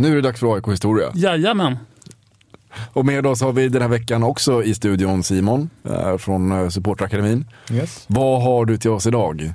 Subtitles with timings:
[0.00, 1.10] Nu är det dags för AIK historia.
[1.14, 1.76] Jajamän.
[2.92, 6.68] Och med oss har vi den här veckan också i studion Simon eh, från eh,
[6.68, 7.44] Supporterakademin.
[7.72, 8.04] Yes.
[8.06, 9.52] Vad har du till oss idag?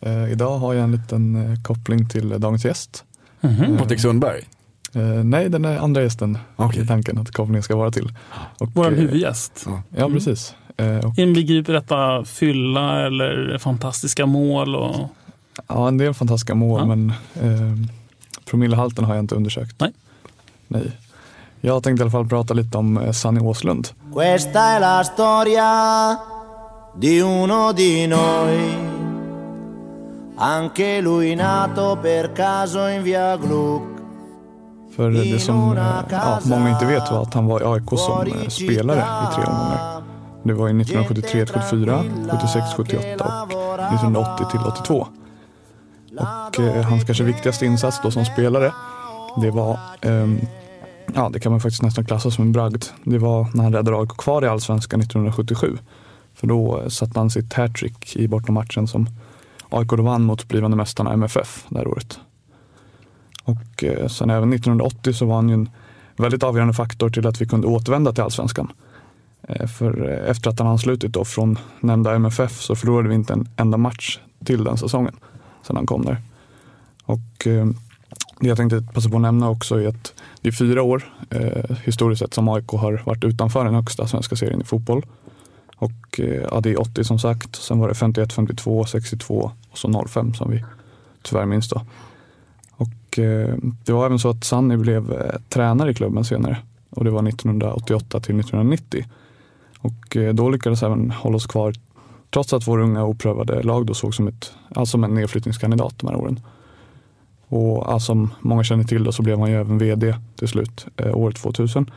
[0.00, 3.04] Eh, idag har jag en liten eh, koppling till eh, dagens gäst.
[3.40, 3.76] Mhm.
[3.78, 4.42] Patrik Sundberg?
[4.94, 6.82] Eh, nej, den är andra gästen Okej.
[6.82, 8.12] i tanken att kopplingen ska vara till.
[8.58, 9.62] Och, Vår eh, huvudgäst.
[9.66, 9.82] Ja.
[9.96, 10.54] Ja, precis.
[10.76, 14.76] Eh, och, Inbegriper detta fylla eller fantastiska mål?
[14.76, 14.96] Och...
[15.68, 16.86] ja, en del fantastiska mål, Ja.
[16.86, 17.88] men eh,
[18.50, 19.80] promillehalten har jag inte undersökt.
[19.80, 19.92] Nej.
[20.68, 20.92] Nej.
[21.60, 23.88] Jag tänkte i alla fall prata lite om eh, Sanny Åslund.
[24.12, 26.18] Questa è la storia
[26.96, 28.76] di uno di noi,
[30.36, 33.82] anche lui nato per caso in via Gluck.
[34.96, 38.26] För det som eh, ja, många inte vet var att han var i AIK som
[38.26, 40.02] eh, spelare i tre omgångar.
[40.42, 45.06] Det var i 1973 74, 76 78 och 1980 till 82.
[46.16, 48.72] Och eh, hans kanske viktigaste insats då som spelare,
[49.40, 50.26] det var, eh,
[51.14, 52.84] ja det kan man faktiskt nästan klassa som en bragd.
[53.04, 55.78] Det var när han räddade AIK kvar i Allsvenskan 1977.
[56.34, 59.06] För då eh, satte han sitt hattrick i bortamatchen som
[59.68, 62.18] AIK då vann mot blivande mästarna MFF det här året.
[63.44, 65.68] Och eh, sen även 1980 så var han ju en
[66.16, 68.72] väldigt avgörande faktor till att vi kunde återvända till Allsvenskan.
[69.48, 73.32] Eh, för eh, efter att han anslutit då från nämnda MFF så förlorade vi inte
[73.32, 75.16] en enda match till den säsongen
[75.66, 76.20] sedan han kom där.
[77.04, 77.66] Och eh,
[78.40, 81.76] det jag tänkte passa på att nämna också är att det är fyra år eh,
[81.84, 85.06] historiskt sett som AIK har varit utanför den högsta svenska serien i fotboll.
[85.76, 89.78] Och eh, ja, det är 80 som sagt, sen var det 51, 52, 62 och
[89.78, 90.64] så 05 som vi
[91.22, 91.82] tyvärr minns då.
[92.70, 93.54] Och eh,
[93.84, 96.58] det var även så att Sanny blev eh, tränare i klubben senare.
[96.90, 99.04] Och det var 1988 till 1990.
[99.78, 101.72] Och eh, då lyckades även hålla oss kvar
[102.36, 106.06] trots att vår unga oprövade lag då såg som, ett, alltså som en nedflyttningskandidat de
[106.08, 106.40] här åren.
[107.48, 110.86] Och ja, som många känner till då så blev han ju även vd till slut
[110.96, 111.90] eh, året 2000.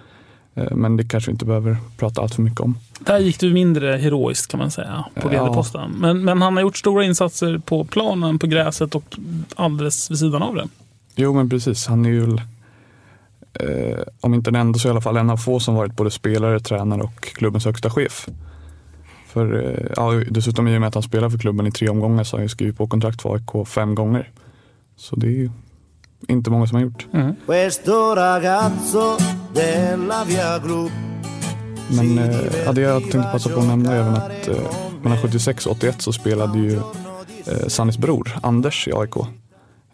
[0.56, 2.78] Eh, men det kanske vi inte behöver prata allt för mycket om.
[3.00, 5.32] Där gick du mindre heroiskt kan man säga på Ja.
[5.32, 5.92] ledarposten.
[5.98, 9.18] Men, men han har gjort stora insatser på planen, på gräset och
[9.56, 10.68] alldeles vid sidan av det.
[11.16, 12.38] Jo men precis, han är ju
[13.54, 16.12] eh, om inte den enda så i alla fall en av få som varit både
[16.12, 18.28] spelare, tränare och klubbens högsta chef.
[19.30, 22.24] För eh, ja, dessutom i och med att han spelar för klubben i tre omgångar
[22.24, 24.32] så har han ju skrivit på kontrakt för AIK fem gånger.
[24.96, 25.50] Så det är ju
[26.28, 27.08] inte många som har gjort.
[30.60, 30.92] Gluck
[31.98, 34.56] Men eh, ja, det jag tänkte passa på att nämna är även att eh,
[35.02, 36.76] mellan 76 och 81 så spelade ju
[37.46, 39.16] eh, Sannys bror Anders i AIK.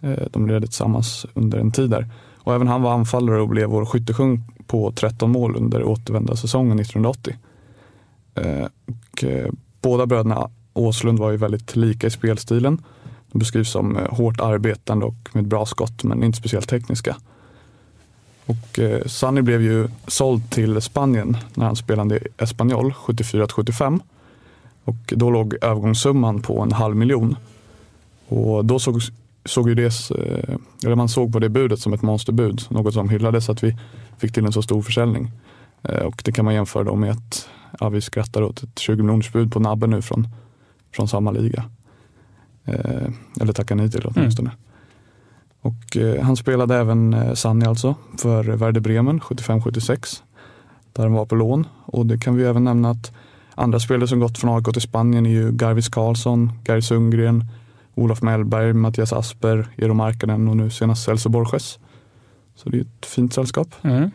[0.01, 2.09] Eh, de ledde tillsammans under en tid där.
[2.37, 6.79] Och även han var anfallare och blev vår skyttekung på 13 mål under återvända säsongen
[6.79, 7.35] 1980.
[8.35, 9.51] Eh, och, eh,
[9.81, 12.83] båda bröderna Åslund var ju väldigt lika i spelstilen.
[13.31, 17.17] De beskrivs som eh, hårt arbetande och med bra skott men inte speciellt tekniska.
[18.45, 23.99] Och Sunny blev ju såld till Spanien när han spelade i Espanyol 74-75.
[24.83, 27.35] Och då låg övergångssumman på en halv miljon.
[28.27, 29.01] Och då såg,
[29.45, 30.09] såg ju det,
[30.85, 33.77] eller man såg på det budet som ett monsterbud, något som hyllades att vi
[34.17, 35.31] fick till en så stor försäljning.
[35.81, 37.49] Och det kan man jämföra då med att
[37.79, 40.27] ja, vi skrattar åt ett 20 miljoners bud på Nabbe nu från,
[40.95, 41.63] från samma liga.
[42.65, 43.09] Eh,
[43.41, 44.51] eller tackar nej till åtminstone.
[45.61, 50.21] Och eh, han spelade även eh, Sanni alltså för Werder Bremen 75-76.
[50.93, 51.67] Där han var på lån.
[51.85, 53.11] Och det kan vi även nämna att
[53.55, 57.45] andra spelare som gått från AIK till Spanien är ju Garvis Karlsson, Gary Sundgren,
[57.95, 61.79] Olof Mellberg, Mattias Asper, Eero Markkanen och nu senast Celso Borges.
[62.55, 63.67] Så det är ett fint sällskap.
[63.81, 64.11] Mm.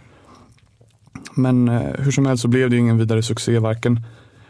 [1.35, 4.01] Men eh, hur som helst så blev det ingen vidare succé varken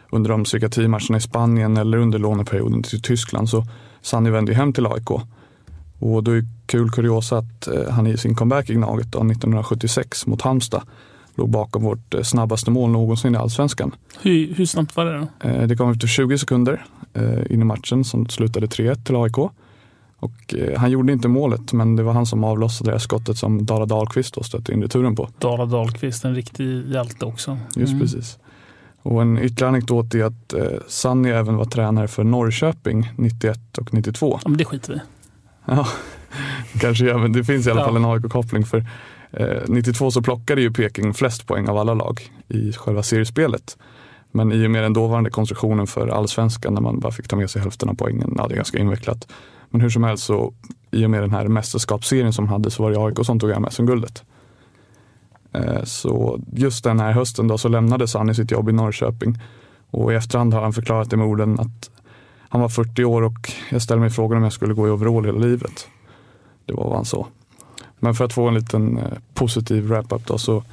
[0.09, 3.49] under de cirka tio matcherna i Spanien eller under låneperioden till Tyskland.
[3.49, 3.65] Så
[4.01, 5.09] Sanny vände hem till AIK.
[5.99, 10.27] Och då är kul kuriosa att eh, han i sin comeback i Gnaget då, 1976
[10.27, 10.83] mot Halmstad
[11.35, 13.95] låg bakom vårt eh, snabbaste mål någonsin i allsvenskan.
[14.21, 15.65] Hur, hur snabbt var det då?
[15.65, 16.85] Det kom efter 20 sekunder
[17.49, 19.51] in i matchen som slutade 3-1 till AIK.
[20.21, 23.37] Och, eh, han gjorde inte målet, men det var han som avlossade det här skottet
[23.37, 25.29] som Dala Dahlqvist då stötte in returen på.
[25.39, 27.57] Dala Dahlqvist, en riktig hjälte också.
[27.75, 27.99] Just Mm.
[28.01, 28.37] precis.
[29.03, 33.93] Och en ytterligare anekdot är att eh, Sanny även var tränare för Norrköping 91 och
[33.93, 34.39] 92.
[34.43, 34.99] Ja, men det skiter vi.
[35.65, 35.87] Ja,
[36.79, 37.85] kanske gör, men det finns i alla Ja.
[37.85, 38.65] fall en AIK-koppling.
[38.65, 38.85] För
[39.31, 43.77] eh, 92 så plockade ju Peking flest poäng av alla lag i själva seriespelet.
[44.31, 47.49] Men i och med den dåvarande konstruktionen för allsvenskan när man bara fick ta med
[47.49, 49.27] sig hälften av poängen, ja det är ganska invecklat.
[49.71, 50.53] Men hur som helst så
[50.91, 53.67] i och med den här mästerskapsserien som hade så var det AIK som tog hem
[53.71, 54.23] SM-guldet.
[55.53, 59.39] Eh, så just den här hösten då så lämnade Sanny sitt jobb i Norrköping
[59.91, 61.89] och i efterhand har han förklarat det med orden att
[62.49, 65.25] han var 40 år och jag ställde mig frågan om jag skulle gå i overall
[65.25, 65.87] hela livet.
[66.65, 67.27] Det var vad han sa.
[67.99, 69.03] Men för att få en liten eh,
[69.33, 70.63] positiv wrap-up då så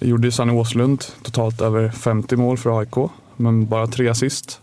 [0.00, 4.60] gjorde Sanny Åslund totalt över 50 mål för AIK, men bara tre assist.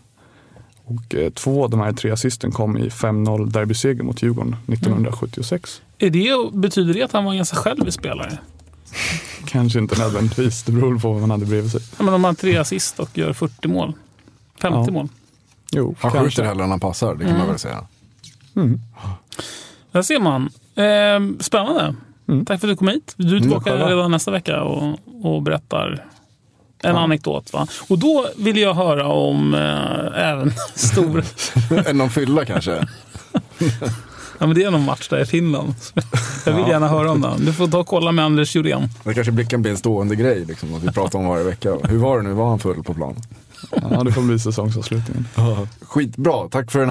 [0.88, 5.82] Och eh, två av de här tre assisten kom i 5-0 derbyseger mot Djurgården 1976.
[5.98, 8.38] Är det, betyder det att han var en ganska självisk spelare?
[9.44, 11.80] Kanske inte nödvändigtvis, det beror på vad man hade bredvid sig.
[11.98, 13.92] Ja, men om han har tre assist och gör 40 mål.
[14.62, 14.92] 50 Ja.
[14.92, 15.08] mål.
[15.72, 16.30] Jo, Han kanske.
[16.30, 17.38] skjuter hellre än han passar, det kan Mm.
[17.38, 17.84] man väl säga.
[18.56, 18.80] Mm.
[19.92, 20.42] Där ser man.
[20.74, 21.94] Eh, spännande.
[22.28, 22.44] Mm.
[22.44, 23.14] Tack för att du kom hit.
[23.16, 26.06] Du är tillbaka redan nästa vecka och, och berättar
[26.82, 27.52] en anekdot.
[27.52, 27.66] Va?
[27.88, 31.24] Och då vill jag höra om eh, även stor...
[31.86, 32.86] Än någon fylla kanske.
[34.38, 35.74] ja, men det är någon match där i Finland.
[36.46, 37.44] Jag vill gärna höra om den.
[37.44, 38.88] Du får ta och kolla med Anders Jurén.
[39.04, 41.74] Det kanske blir- kan bli en stående grej, liksom, att vi pratar om varje vecka.
[41.84, 42.32] Hur var det nu?
[42.32, 43.16] Var han full på plan?
[43.70, 45.28] Ja, det får bli säsongsavslutningen.
[45.82, 46.90] Skitbra, tack för den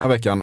[0.00, 0.40] Här veckan.